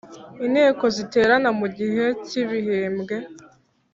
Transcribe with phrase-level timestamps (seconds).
[0.45, 3.15] Inteko ziterana mu gihe cy’ibihembwe